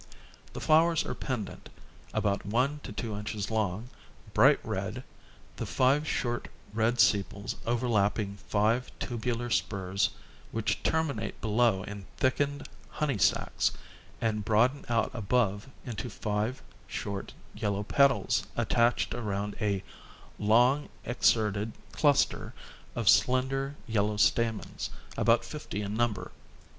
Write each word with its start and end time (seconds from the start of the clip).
The 0.53 0.59
flowers 0.59 1.05
are 1.05 1.13
pendent, 1.13 1.69
about 2.11 2.43
1 2.43 2.79
2 2.81 3.15
inches 3.19 3.51
long, 3.51 3.91
bright 4.33 4.59
red, 4.63 5.03
the 5.57 5.67
five 5.67 6.07
short 6.07 6.47
red 6.73 6.99
sepals 6.99 7.55
overlapping 7.67 8.37
five 8.49 8.91
tubular 8.97 9.51
spurs 9.51 10.09
which 10.51 10.81
ter 10.81 11.03
minate 11.03 11.39
below 11.39 11.83
in 11.83 12.07
thickened 12.17 12.67
honey 12.89 13.19
sacs 13.19 13.73
and 14.19 14.43
broaden 14.43 14.85
out 14.89 15.11
above 15.13 15.67
into 15.85 16.09
five 16.09 16.63
short 16.87 17.33
yellow 17.53 17.83
petals 17.83 18.47
attached 18.57 19.13
around 19.13 19.55
a 19.61 19.83
long 20.39 20.89
exserted, 21.05 21.73
cluster 21.91 22.55
of 22.95 23.07
slender 23.07 23.75
yellow 23.85 24.17
stamens, 24.17 24.89
about 25.15 25.45
fifty 25.45 25.83
in 25.83 25.93
number. 25.95 26.31